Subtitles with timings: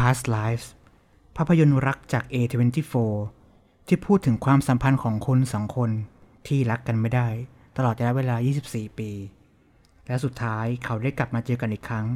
[0.00, 0.66] Past Lives
[1.36, 2.94] ภาพยนตร์รักจาก A24
[3.88, 5.90] ที่พูดถึงความสัมพันธ์ของคนสองคน
[6.46, 7.28] ที่รักกันไม่ได้
[7.76, 8.36] ตลอดระยะเวลา
[8.66, 9.10] 24 ปี
[10.06, 12.06] และสุดท้ายเขาได้กลับมาเจอกันอีกครั้ง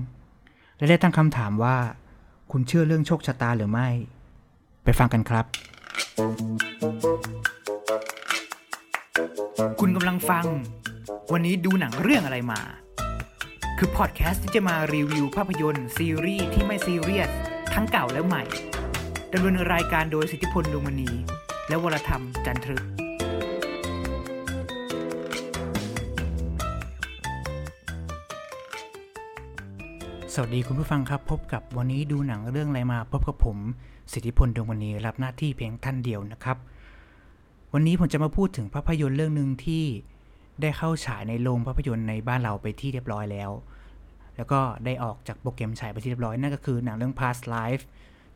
[0.76, 1.76] และได้ตั้งคำถามว่า
[2.52, 3.88] คุณเชื่อเรื่องโชคชะตาหรือไม่
[4.84, 5.44] ไปฟังกันครับ
[9.80, 10.46] คุณกำลังฟัง
[11.32, 12.60] วันนี้ดูหนังเรื่องอะไรมา
[13.78, 17.32] คือพอดแคสต์ที่จะมารีวิวภาพยนตร์ซีรีส์ที่ไม่ซีเรียส
[17.78, 18.44] ทั้งเก่าและใหม่
[19.32, 21.10] ดำเนินรายการโดยสิทธิพลดวงมณี
[21.68, 22.84] และวรธรรมจันทรึก
[30.34, 33.58] สวัสดีคุณผู้ฟังครับ พบกับวันนี้ดูหนังเรื่องอะไรมา พบกับผม
[34.12, 36.56] สิทธิพลดวงมณีรับหน้าที่เพียงท่านเดียวนะครับ
[37.72, 39.84] วันนี้ผมจะมาพูดถึงภาพยนตร์เรื่องหนึ่งที่
[40.60, 43.50] ได้เข้าฉายในโรงภาพยนตร์ในบ้านเราไปที่เรียบร้อยแล้ว
[44.36, 47.82] แล้วก็ได้ออกจากโปรแกรมฉายไปที่เรียบร้อย นั่นก็คือหนังเรื่อง Past Life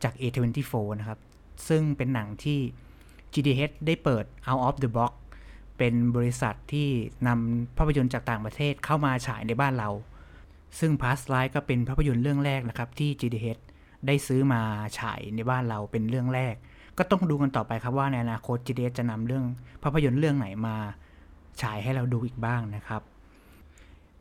[0.03, 1.19] จาก A24 นะครับ
[1.67, 2.59] ซึ่งเป็นหนังที่
[3.33, 5.13] GDH ได้เปิด Out of the Box
[5.77, 6.89] เป็นบริษัทที่
[7.27, 9.89] นำภาพยนตร์จากต่างประเทศเข้ามาฉายในบ้านเรา
[10.79, 13.61] ซึ่ง Past Life ก็เป็นภาพยนตร์เรื่องแรกนะครับที่ GDH
[14.07, 14.61] ได้ซื้อมา
[14.99, 16.55] ฉายในบ้านเราเป็นเรื่องแรก
[16.97, 19.45] ก็ต้องดูกันต่อไปครับว่าในอนาคต GDH จะนำเรื่อง
[19.83, 20.75] ภาพยนตร์เรื่องไหนมา
[21.61, 23.01] ฉายให้เราดูอีกบ้างนะครับ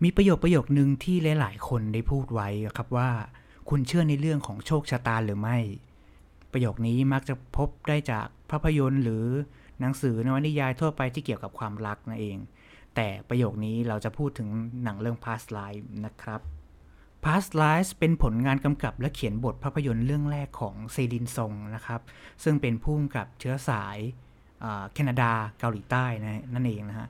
[0.02, 3.10] มีประโยคประโยคนึงที่หลายๆ คนได้พูดไว้ครับว่า
[3.68, 5.58] คุณเชื่อในเรื่องของโชคชะตาหรือไม่
[6.52, 9.24] ประโยคนี้มักจะพบได้จากภาพยนตร์หรือ
[9.80, 12.38] หนังสือนวนิยายทั่วไปที่เกี่ยวกับความรักนั่นเอง
[12.94, 14.48] แต่ประโยคนี้เราจะพูดถึง
[14.82, 16.40] หนังเรื่อง Past Life นะครับ
[17.24, 22.00] Past Lives เป็นผลงานกำกับและเขียนบทภาพยนตร์เรื่องแรกของเซรินซงนะครับ
[22.44, 23.98] ซึ่งเป็นผู้กำกับเชื้อสาย
[24.94, 26.04] แคนาดาเกาหลีใต้
[26.54, 27.08] นั่นเองนะฮะ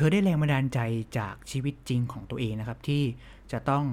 [0.00, 0.80] เธอได้แรงบันดาลใจ
[1.18, 3.02] จากชีวิตจริงของตัวเองนะครับ ที่
[3.52, 3.84] จะต้อง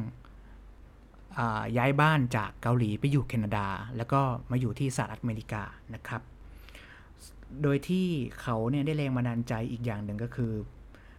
[1.37, 1.39] อ
[1.77, 3.67] ย้ายบ้านจากเกาหลีไปอยู่แคนาดา
[3.97, 6.21] แล้วก็มาอยู่ที่สหรัฐอเมริกานะครับ
[7.61, 8.05] โดยที่
[8.41, 10.51] เขาเนี่ยได้แรงบันดาลใจอีกอย่างหนึ่งก็คือ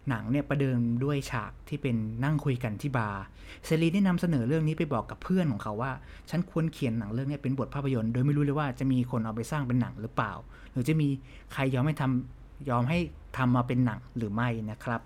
[0.09, 3.23] หนังเนี่ยประเดิมด้วยฉากที่เป็นนั่งคุยกันที่บาร์
[3.65, 5.91] เซรีได้นำเสนอเรื่องนี้ไปบอกกับเพื่อนของเขาว่า
[6.29, 10.33] ฉันควรเขียนหนังเรื่องนี้เป็นบทภาพยนตร์โดยไม่รู้เลยว่าจะมีคนเอาไปสร้างเป็นหนังหรือเปล่า
[10.71, 11.07] หรือจะมี
[11.53, 12.36] ใครยอมให้ทำ
[12.69, 12.99] ยอมให้
[13.37, 15.01] ทำมาเป็นหนังหรือไม่นะครับ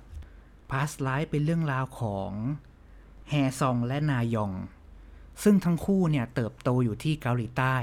[0.70, 2.32] Past Life เป็นเรื่องราวของ
[3.30, 4.52] แฮซองและนายอง
[5.44, 7.76] ซึ่งทั้งคู่เนี่ยเติบโตอยู่ที่เกาหลีใต้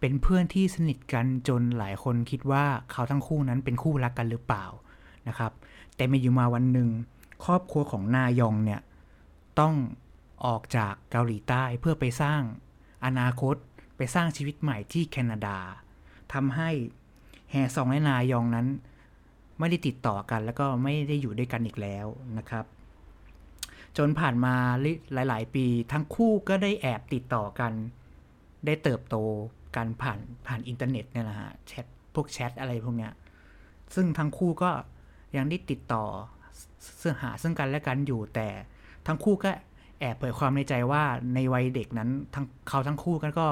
[0.00, 4.64] เป็นเพื่อนที่สนิทกันจนหลายคนคิดว่าเขาทั้งคู่นั้นเป็นคู่รักกันหรือเปล่า
[5.28, 5.52] นะครับ
[5.96, 6.88] แต่มาอยู่มาวันหนึ่ง
[7.44, 8.80] ครอบครัวของนายองเนี่ย
[9.60, 9.74] ต้อง
[10.46, 12.42] ออกจากเกาหลีใต้เพื่อไปสร้าง
[13.04, 13.56] อนาคต
[13.96, 15.58] ไปสร้างชีวิตใหม่ที่แคนาดา
[16.32, 16.70] ทำให้
[17.50, 18.66] แฮซองและนายองนั้น
[19.58, 22.06] ไม่ได้ติดต่อกันแล้วก็ไม่ได้อยู่ด้วยกันอีกแล้ว
[22.38, 22.64] นะครับ
[23.96, 24.54] จนผ่านมา
[25.12, 27.72] หลาย ๆ ปีทั้งคู่ก็ได้แอบติดต่อกัน
[28.66, 29.16] ได้เติบโต
[29.76, 33.12] กันผ่านผ่านอินเทอร์เน็ตเนี่ยแหละฮะแชทพวกแชทอะไรพวกเนี้ย
[33.94, 34.70] ซึ่งทั้งคู่ก็
[35.36, 36.04] ยังได้ติดต่อ
[37.02, 38.48] ซึ่งหาซึ่งกันและกันอยู่แต่
[39.06, 39.50] ทั้งคู่ก็
[40.00, 41.02] แอบเผยความในใจว่า
[41.34, 43.48] ในวัยเด็กนั้นทั้งเขาทั้งคู่กันก็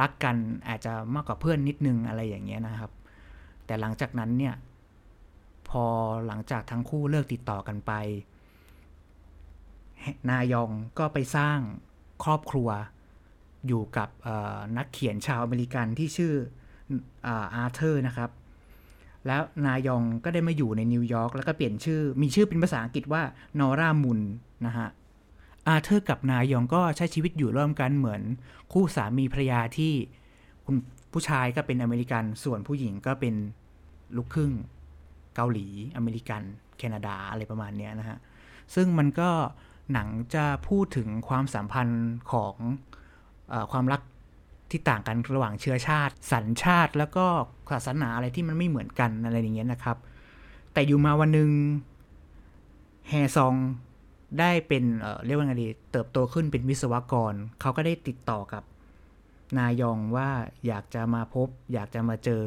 [0.00, 0.36] รักกัน
[0.68, 2.92] อาจจะมากกว่าเพื่อนนิดนึงอะไรอย่างเงี้ยนะครับ
[3.66, 4.54] แต่หลังจากนั้นเนี่ย
[5.68, 5.84] พอ
[6.26, 7.92] หลังจากทั้งคู่เลิกติดต่อกันไป
[10.30, 11.58] นายองก็ไปสร้าง
[12.24, 12.68] ครอบครัว
[13.66, 14.08] อยู่กับ
[14.76, 16.34] นักเขียนชาวอเมริกันที่ชื่อ
[17.24, 18.30] อาร์เธอร์นะครับ
[19.26, 23.22] แล้วนายองก็ได้มาอยู่ในนิวยอร์กแล้วก็เปลี่ยนชื่อ มีชื่อเป็นภาษาอังกฤษว่า
[23.58, 24.20] นอร่ามูน
[24.66, 24.88] นะฮะ
[25.68, 28.22] อาเธอร์กับนายองก็ใช้ชีวิตอยู่ร่วมกันเหมือน
[28.72, 29.92] คู่สามีภรรยาที่
[30.64, 30.76] คุณ
[31.18, 33.34] ผู้ชายก็เป็นอเมริกัน ส่วนผู้หญิงก็เป็น
[34.16, 34.52] ลูกครึ่ง
[35.34, 35.66] เกาหลี
[35.96, 36.42] อเมริกัน
[36.78, 38.18] แคนาดาอะไรประมาณนี้นะฮะ
[38.74, 39.30] ซึ่งมันก็
[39.92, 42.54] หนังจะพูดถึงความสัมพันธ์ของ
[43.52, 44.00] อความรัก
[44.70, 47.26] ที่ต่างกันระหว่างเชื้อชาติ สัญชาติแล้วก็
[47.72, 49.96] ศาสนาอะไรที่มันไม่เหมือนกันอะไรอย่างเงี้ยนะครับ
[50.72, 51.50] แต่อยู่มาวันหนึ่ง
[53.08, 53.54] แฮซอง
[54.38, 58.62] ได้เป็นเเรียกว่าไงดีเติบโตขึ้นเป็นวิศวกร เขาก็ได้ติดต่อกับ
[59.58, 60.30] นายองว่า
[60.66, 62.42] อยากจะมาพบ อยากจะมาเจอ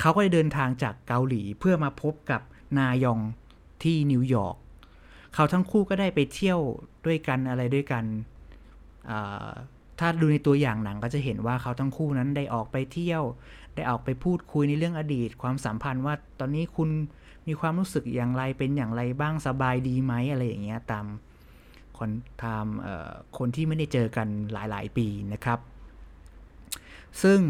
[0.00, 2.40] เขาก็ได้เดินทางจากเกาหลีเพื่อมาพบกับ
[2.78, 3.20] นายอง
[3.82, 4.56] ที่นิวยอร์ก
[5.34, 6.60] เขาทั้งคู่ก็ได้ไปเที่ยว
[7.06, 8.04] ด้วยกันอะไรด้วยกัน
[9.98, 13.22] ถ้าดูในตัวอย่างหนังก็จะเห็นว่าเขาทั้งคู่นั้นได้ออกไปเที่ยว
[13.74, 16.90] ได้ออกไปพูดคุยในเรื่องอดีต ความสัมพันธ์ว่าตอนนี้คุณ
[17.46, 21.06] มีความรู้สึกอย่างไรเป็นอย่างไรบ้างสบายดีไหมอะไรอย่างเงี้ยตาม
[21.98, 22.10] คน
[22.44, 22.66] ตาม
[23.38, 25.58] คนที่ไม่ได้เจอกันหลาย ๆ ปีนะครับ
[27.22, 27.40] ซึ่ง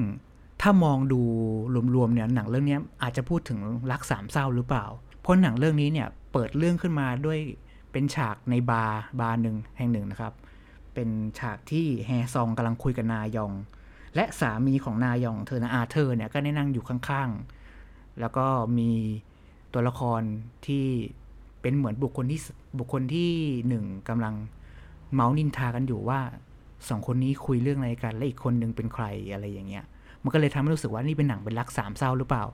[0.63, 1.21] ถ้ามองดู
[1.95, 3.59] รวมๆเนี่ยหนังเรื่องนี้อาจจะพูดถึง
[3.91, 4.87] รักสามเศร้าหรือเปล่า
[5.21, 7.39] เพราะหนังเรื่องนี้เนี่ยเปิดเรื่องขึ้นมาด้วย
[7.93, 10.33] เป็นฉากในบาร์บาร์หนึ่งแห่งหนึ่งนะครับ
[10.95, 11.09] เป็น
[11.39, 13.53] ฉากที่แฮซองกำลังคุยกับนายอง
[14.15, 18.47] และสามีของนายองเธอนะอาเธอร์เนี่ยก็ได้นั่งอยู่ข้างๆ แล้วก็
[18.79, 18.91] มี
[19.73, 20.21] ตัวละคร
[20.67, 20.85] ที่
[21.61, 22.41] เป็นเหมือนบุคคลที่
[22.79, 23.31] บุคคลที่
[23.69, 24.35] หนึ่งกำลัง
[25.13, 26.21] เมาส์นินทากันอยู่ว่า
[26.89, 29.85] สองคนนี้คุยเรื่องอะไรกัน และอีกคนหนึ่งเป็นใครอะไรอย่างเงี้ย
[30.23, 32.45] มันก็เลยทำให้รู้สึกว่านี่เป็นหนังเป็นรักสามเศร้าหรือเปล่า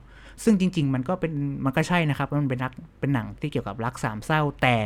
[0.43, 1.33] ซึ่งจริง ๆ มันก็เป็น
[1.65, 4.77] มันก็ใช่นะครับ มันเป็นรักเป็นหนังที่เกี่ยวกับรักสามเศร้า แต่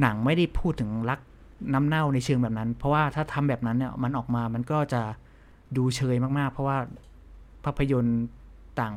[0.00, 1.20] หนังไม่ได้พูดถึงรัก
[1.74, 5.02] น้ำเน่าในเชิงแบบนั้น เพราะว่าถ้าทำแบบนั้นเนี่ยมันออกมามันก็จะ
[5.76, 6.78] ดูเชยมากๆ เพราะว่า
[7.64, 8.20] ภาพยนตร์
[8.80, 8.92] ต่าง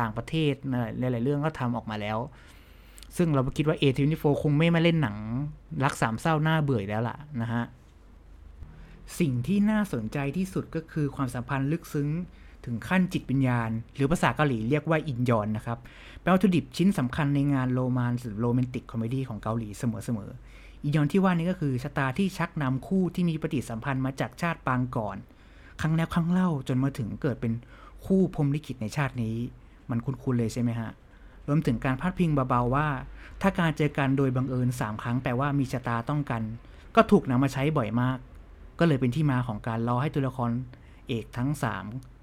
[0.00, 0.54] ต่างประเทศ
[0.98, 2.18] หลายๆเรื่องก็ทำออกมาแล้ว
[3.16, 5.16] ซึ่งเราคิดว่า A24 คงไม่มาเล่นหนัง
[5.84, 7.64] รักสามเศร้าหน้าเบื่อแล้วล่ะนะฮะ
[9.18, 12.10] สิ่งที่น่าสนใจที่สุดก็คือความสัมพันธ์ลึกซึ้ง
[12.64, 15.78] ถึงขั้นจิตวิญญาณ หรือภาษาเกาหลีเรียกว่าอินยอนนะครับ
[16.20, 25.16] เป็นวัตถุดิบชิ้นสำคัญในงานโรแมนซ์หรือ romantic comedy ของเกาหลีเสมอๆอินยอนที่ว่านี้ก็คือชะตาที่ชักนำคู่ที่มีปฏิสัมพันธ์มาจากชาติปางก่อน
[25.80, 27.52] ครั้งแล้วครั้งเล่าจนมาถึงเกิดเป็น
[28.06, 29.36] คู่พรมลิขิตในชาตินี้
[29.90, 30.90] มันคุ้นๆเลยใช่ไหมฮะ
[31.48, 32.88] รวมถึงการพาดพิงเบาๆว่า
[33.40, 36.42] ถ้าการเจอกันโดยบังเอิญ3ครั้งแปลว่ามีชะตาต้องกัน
[36.96, 38.18] ก็ถูกนำมาใช้บ่อยมาก
[38.80, 40.50] ก็เลยเป็นที่มาของการรอให้ตัวละคร
[41.08, 41.50] เอกทั้ง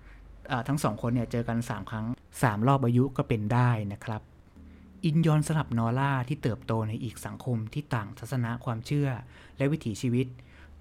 [0.02, 2.06] 3ทั้งสองคนเนี่ยเจอกัน 3 ครั้ง
[2.38, 4.22] 3 รอบอายุก็เป็นได้นะครับ
[5.06, 9.10] อินยอนสลับนอร่าที่เติบโตในอีกสังคมที่ต่างทัศนะความเชื่อ
[9.58, 10.28] และวิถีชีวิต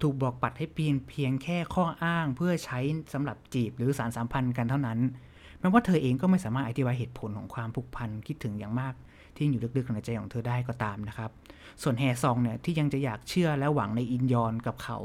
[0.01, 2.79] ถูกบอกปัดให้เพียงเพียงแค่ข้ออ้างเพื่อใช้
[3.13, 4.99] สำหรับจีบหรือสารสัมพันธ์กันเท่านั้น
[5.59, 8.93] แม้ว่าเธอเองก็ไม่สามารถอธิบายเหตุผลของความผูกพันคิดถึงอย่างมาก
[9.35, 11.31] ที่อยู่ลึกๆในใจของเธอได้ก็ตามนะครับ
[11.81, 14.97] ส่วนแฮซองเนี่ยที่ยังจะอยากเชื่อและหวังในอินยอนกับเขา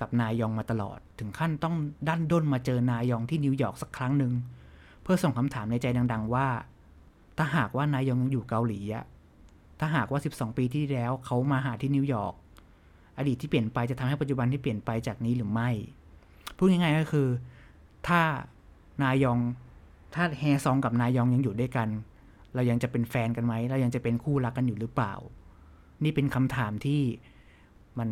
[0.00, 1.74] กับนายองมาตลอด ถึงขั้นต้อง
[2.08, 4.32] ดันด้นมาเจอนายองที่นิวยอร์กสักครั้งหนึ่ง
[5.02, 6.48] เพื่อส่งคำถามในใจดัง ๆ ว่า
[7.38, 9.04] ถ้าหากว่านายองยังอยู่เกาหลีอะ
[9.80, 12.34] ถ้าหากว่า 12 ปีที่แล้วเขามาหาที่นิวยอร์ก
[13.18, 15.70] อดีตที่เปลี่ยนไปจะทำให้ปัจจุบันที่เปลี่ยนไปจากนี้หรือไม่
[16.56, 17.28] พูดง่ายๆก็คือ
[18.08, 18.20] ถ้า
[19.02, 19.38] นายอง
[20.14, 21.88] ถ้าแฮซองกับนายองยังอยู่ด้วยกัน
[22.54, 25.14] เรายังจะเป็นแฟนกันไหมเรายังจะเป็นคู่รักกันอยู่หรือเปล่า
[26.04, 27.00] นี่เป็นคำถามที่
[27.98, 28.10] มัน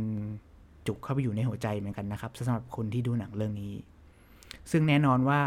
[0.86, 3.72] จุกเข้าไปอยู่ในหัวใจเหมือนกันนะครับสำหรับคนที่ดูหนังเรื่องนี้
[4.70, 5.40] ซึ่งแน่นอนว่า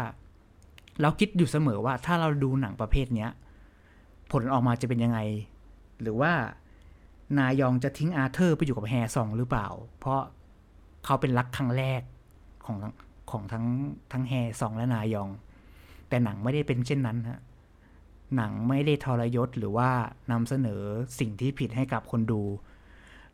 [1.00, 3.30] เราคิดอยู่เสมอว่าถ้าเราดูหนังประเภทเนี้ย
[4.32, 5.18] ผลออกมาจะเป็นยังไง
[6.02, 6.32] หรือว่า
[7.38, 9.68] นายองจะทิ้งอาเธอร์ไปอยู่กับแฮซองหรือเปล่า
[9.98, 10.20] เพราะ
[11.04, 12.02] เขาเป็นรักครั้งแรก
[12.66, 12.78] ของ
[13.30, 13.66] ของทั้ง
[14.12, 15.30] ทั้งแฮซองและนายอง
[16.08, 17.40] แต่หนังไม่ได้เป็นเช่นนั้นฮะ
[18.36, 19.90] หนังไม่ได้ทรยศหรือว่า
[20.30, 20.82] นำเสนอ
[21.18, 22.42] สิ่งที่ผิดให้กับคนดู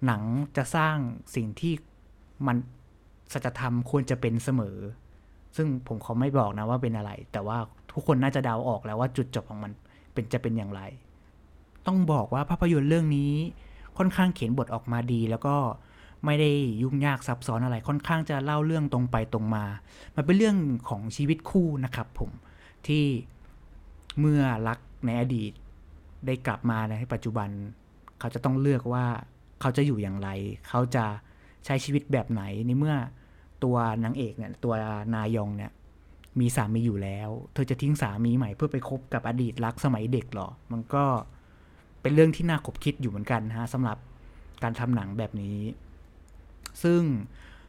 [0.06, 0.22] หนัง
[0.56, 0.96] จะสร้าง
[1.34, 1.72] สิ่งที่
[2.46, 2.56] มัน
[3.32, 4.76] สัจธรรมควรจะเป็นเสมอ
[5.56, 7.58] ซึ่งผมเขอไม่บอกนะว่าเป็นอะไร แต่ว่า
[7.92, 9.72] ทุกคนน่าจะเดาออกแล้วว่าจุดจบของมัน
[10.12, 10.82] เป็นจะเป็นอย่างไร
[11.86, 13.32] ต้องบอกว่าภาพยนตร์เรื่องนี้
[13.98, 15.56] ค่อนข้างเขียนบทออกมาดี แล้วก็
[16.24, 16.50] ไม่ได้
[16.82, 19.64] ยุ่งยากซับซ้อนอะไร ค่อนข้างจะเล่าเรื่องตรงไปตรงมา
[20.14, 20.56] มันเป็นเรื่อง
[20.88, 22.30] ของชีวิตคู่นะครับ ผม
[22.86, 23.04] ที่
[24.20, 25.52] เมื่อรักในอดีต
[26.26, 27.48] ได้กลับมาในปัจจุบัน
[28.18, 29.06] เขาจะต้องเลือกว่า
[29.60, 30.28] เขาจะอยู่อย่างไร
[30.68, 31.04] เขาจะ
[31.64, 32.94] ใช้ชีวิตแบบไหนในเมื่อ
[33.64, 34.74] ตัวนางเอกเนี่ยตัว
[35.14, 35.72] นายองเนี่ย
[36.40, 41.04] มีสามีอยู่แล้ว เธอจะทิ้งสามีใหม่เพื่อไปคบกับอดีตรักสมัยเด็กหรอ มันก็
[42.02, 43.98] เป็นเรื่องที่น่าขบคิดอยู่เหมือนกันฮะสำหรับ
[44.62, 45.58] การทำหนังแบบนี้
[46.82, 47.02] ซึ่ง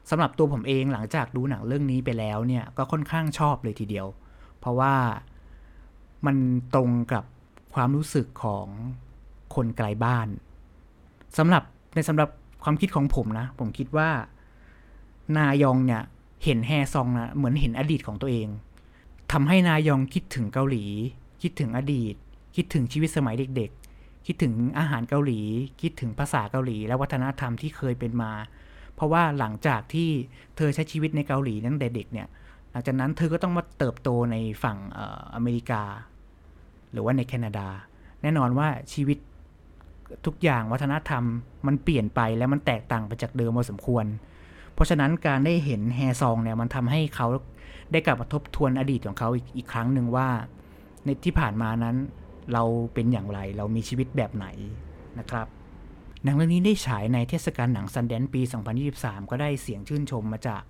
[0.10, 4.08] สำหรับตัวผมเองหลังจากดูหนังเรื่องนี้ไปแล้วเนี่ยก็ค่อนข้างชอบเลยทีเดียว
[4.60, 4.96] เพราะว่า
[6.26, 6.38] มัน
[6.76, 7.26] ตรงกับ
[7.74, 8.68] ความรู้สึกของ
[9.56, 10.28] คนไกลบ้าน
[11.38, 11.64] สำหรับ
[11.96, 12.30] ในสำหรับ
[12.66, 14.10] ความคิดของผมนะ ผมคิดว่า
[15.38, 16.02] นายองเนี่ย
[16.44, 18.48] เห็นแฮซองนะเหมือนเห็นอดีตของตัวเอง
[19.32, 20.86] ทำให้นายองคิดถึงเกาหลี
[21.42, 22.16] คิดถึงอดีต
[22.56, 25.40] คิดถึงชีวิตสมัยเด็ก ๆ คิดถึงอาหารเกาหลี
[25.82, 28.32] คิดถึงภาษาเกาหลี และวัฒนธรรมที่เคยเป็นมา
[28.96, 30.10] เพราะว่าหลังจากที่
[30.56, 32.28] เธอใช้ชีวิตในเกาหลีตั้งแต่เด็กเนี่ย
[32.72, 34.78] หลังจากนั้นเธอก็ต้องมาเติบโตในฝั่ง
[35.36, 35.84] อเมริกา
[36.92, 37.68] หรือว่าในแคนาดา
[38.22, 39.18] แน่นอนว่าชีวิต
[40.26, 41.24] ทุกอย่างวัฒนธรรม
[41.68, 44.06] มันเปลี่ยนไปและมันแตกต่างไปจากเดิมพอสมควร
[44.74, 47.28] เพราะฉะนั้นการได้เห็นแฮซองเนี่ยมันทำให้เขา
[47.92, 50.28] ได้กลับมาทบทวนอดีตของเขาอีกอีกครั้งหนึ่งว่า
[51.06, 51.96] ในที่ผ่านมานั้น
[52.54, 54.48] เราเป็นอย่างไรเรามีชีวิตแบบไหน
[55.20, 55.48] นะครับ
[56.24, 58.42] หนังเรื่องนี้ได้ฉายในเทศกาลหนังซันแดนปี
[58.86, 60.64] 2023 ก็ได้เสียงชื่นชมมาจาก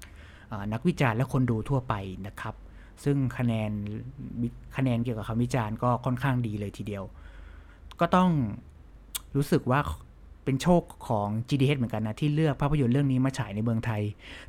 [0.74, 1.94] นักวิจารณ์และคนดูทั่วไป
[2.27, 2.56] นะครับ
[3.04, 3.72] ซึ่งคะแนน
[4.75, 7.04] คะแนนเกี่ยวกับคำวิจารณ์ก็ค่อนข้างดีเลยทีเดียว
[8.00, 8.30] ก็ต้อง
[9.36, 9.80] รู้สึกว่า
[10.44, 14.01] เป็นโชคของ GDH เหมือนกันนะ ที่เลือกภาพยนตร์เรื่องนี้มาฉายในเมืองไทย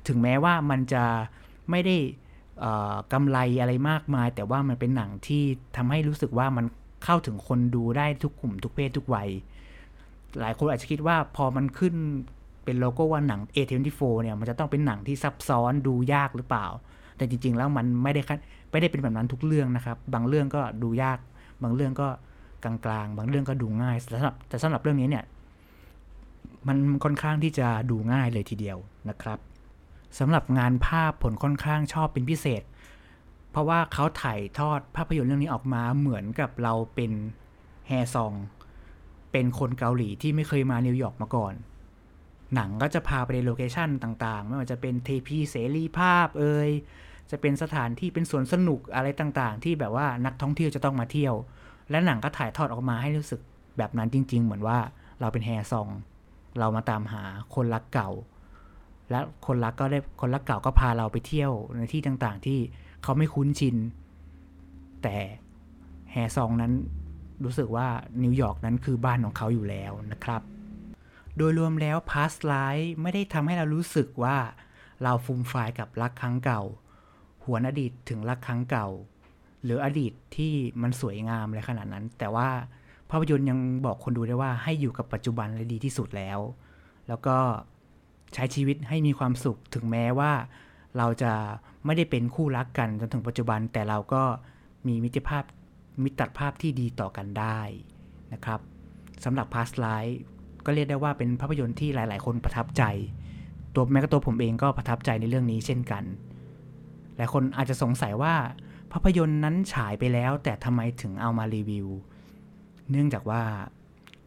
[0.06, 1.04] ถึงแม้ว่ามันจะ
[1.70, 1.96] ไม่ได้
[3.12, 5.42] กำไรอะไรมากมาย แต่ว่ามันเป็นหนังที่
[5.76, 6.64] ทำให้รู้สึกว่ามัน
[7.04, 9.28] เข้าถึงคนดูได้ทุกกลุ่มทุกเพศทุกวัย
[10.40, 11.94] หลายคนอาจจะคิดว่าพอมันขึ้น
[12.64, 16.66] เป็นโลโก้ว่าหนัง A24 เนี่ยมันจะต้องเป็นหนังที่ซับซ้อนดูยากหรือเปล่า
[17.16, 18.22] แต่จริง ๆ แล้วมันไม่ได้
[18.70, 21.18] ไม่ได้เป็นแบบนั้นทุกเรื่องนะครับ บางเรื่องก็ดูยาก
[21.62, 22.08] บางเรื่องก็
[22.66, 25.24] กลางๆ บางเรื่องก็ดูง่ายแต่สำหรับแต่สำหรับเรื่องนี้เนี่ย
[26.68, 29.38] มันค่อนข้างที่จะดูง่ายเลยทีเดียวนะครับ
[30.18, 32.62] สำหรับงานภาพผมค่อนข้างชอบเป็นพิเศษ
[33.50, 37.12] เพราะว่าเขาถ่ายทอดภาพยนตร์เรื่องนี้ออกมาเหมือนกับเราเป็น
[37.86, 38.32] แฮซอง
[39.32, 41.54] เป็นคนเกาหลีที่ไม่เคยมานิวยอร์กมาก่อน
[42.54, 46.70] หนังก็จะพาไปใน location ต่างๆ ไม่ว่าจะเป็นเทพีเสรีภาพเอ่ย
[47.30, 51.34] จะเป็นสถานที่เป็นสวนสนุกอะไรต่างๆ ที่แบบว่านักท่องเที่ยวจะต้องมาเที่ยว
[51.90, 53.40] และหนังก็ถ่ายทอดออกมาให้รู้สึก
[53.78, 54.78] แบบนั้นจริง ๆ เหมือนว่า
[55.20, 55.88] เราเป็นแฮซอง
[56.58, 57.22] เรามาตามหา
[57.54, 58.10] คนรักเก่า
[59.10, 62.58] และคนรักก็ได้คนรักเก่าก็พาเราไปเที่ยวในที่ต่างๆ ที่
[63.02, 63.76] เขาไม่คุ้นชิน
[65.02, 65.16] แต่
[66.12, 66.72] แฮซองนั้น
[67.44, 67.88] รู้สึกว่า
[68.22, 70.42] นิวยอร์กนั้นคือบ้านของเขาอยู่แล้วนะครับ
[71.36, 74.36] โดยรวมแล้ว Past Lives ไม่ได้ทำให้เรารู้สึกว่า
[75.02, 76.62] เราฟูมฟายกับรักครั้งเก่า
[77.44, 78.86] หวนอดีตถึงรักครั้งเก่า
[79.66, 82.48] หรืออดีตที่มันสวยงามอะไรขนาดนั้น แต่ว่า
[83.10, 86.38] ภาพยนตร์ยังบอกคนดูได้ว่าให้อยู่กับปัจจุบันเลยดีที่สุดแล้ว
[87.08, 87.36] แล้วก็
[88.34, 90.32] ใช้ชีวิตให้มีความสุขถึงแม้ว่า
[90.96, 91.32] เราจะ
[91.84, 94.22] ไม่ได้เป็นคู่รักกันจนถึงปัจจุบัน แต่เราก็
[94.86, 95.44] มีมิตรภาพ
[96.04, 97.60] มิตรภาพที่ดีต่อกันได้
[98.32, 98.60] นะครับ
[99.24, 100.14] สำหรับ Past Life
[100.64, 102.82] ก็เรียกได้ว่าเป็นภาพยนตร์ที่หลาย ๆ คนประทับใจ
[103.74, 106.04] ตัวแม้กระตัวผมเองก็ประทับใจในเรื่องนี้เช่นกัน
[107.16, 108.34] หลายคนอาจจะสงสัยว่า
[108.92, 111.86] ภาพยนตร์นั้นฉายไปแล้ว แต่ทำไมถึงเอามารีวิว
[112.90, 113.42] เนื่องจากว่า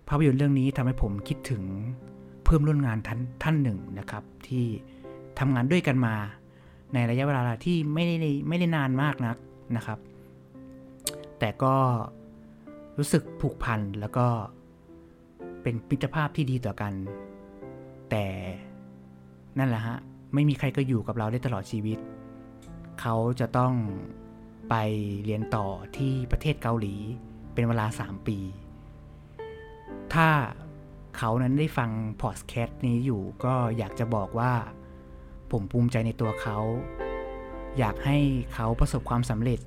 [0.08, 1.64] ภาพยนตร์เรื่องนี้ทำให้ผมคิดถึง
[2.44, 4.66] เพื่อนร่วมงานท่านท่านหนึ่งนะครับ ที่
[5.40, 6.16] ทำงานด้วยกันมา
[6.94, 9.38] ในระยะเวลาที่ไม่ได้ไม่ได้นานมากนัก
[9.76, 10.00] นะครับ
[11.40, 11.76] แต่ก็
[12.98, 14.28] รู้สึกผูกพันแล้วก็
[15.62, 16.94] เป็นมิตรภาพที่ดีต่อกัน
[18.10, 18.26] แต่
[19.58, 19.98] นั่นแหละฮะ
[20.34, 21.98] ไม่มีใครก็อยู่กับเราได้ตลอดชีวิต
[23.02, 23.74] เขาจะต้อง
[24.70, 24.76] ไป
[25.24, 26.96] เรียนต่อที่ประเทศเกาหลี
[27.54, 28.38] เป็นเวลา 3 ปี
[30.14, 30.30] ถ้า
[31.18, 31.90] เขานั้นได้ฟัง
[32.22, 34.54] พอดแคสต์นี้อยู่ก็อยากจะบอกว่า
[35.52, 36.58] ผมภูมิใจในตัวเขา
[37.80, 38.18] อยากให้
[38.54, 39.60] เขาประสบความสำเร็จ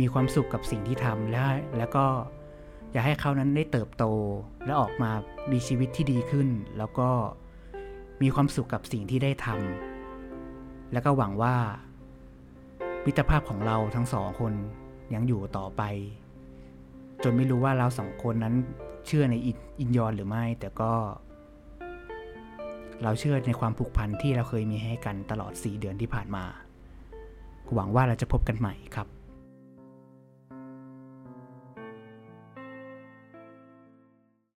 [0.00, 2.06] มีความสุขกับสิ่งที่ทำแล้วแล้วก็
[2.92, 4.04] อยากให้เขานั้นได้เติบโต
[4.64, 5.10] และออกมา
[5.52, 6.48] มีชีวิตที่ดีขึ้น
[6.78, 7.10] แล้วก็
[8.22, 11.56] มีความสุขกับสิ่งที่ได้ทำแล้วก็หวังว่า
[13.04, 14.52] มิตรภาพของเราทั้งสองคน
[15.14, 15.82] ยังอยู่ต่อไป
[17.22, 18.54] จนไม่รู้ว่าเราสองคนนั้น
[19.06, 19.34] เชื่อใน
[19.80, 20.92] อินยอนหรือไม่ แต่ก็
[23.02, 26.44] เราเชื่อในความผูกพันที่เราเคยมีให้กันตลอด 4 เดือนที่ผ่านมา
[27.74, 29.06] หวังว่าเราจะพบกันใหม่ครับ